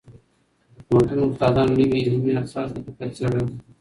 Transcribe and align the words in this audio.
د 0.75 0.75
پوهنتون 0.87 1.19
استادانو 1.25 1.73
نوي 1.81 1.99
علمي 2.05 2.31
اثار 2.41 2.67
په 2.73 2.79
دقت 2.85 3.09
څېړل. 3.17 3.45